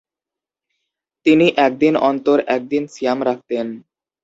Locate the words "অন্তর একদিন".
2.09-2.83